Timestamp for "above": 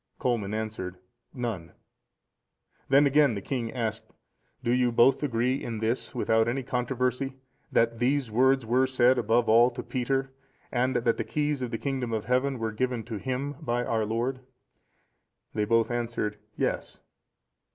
9.19-9.47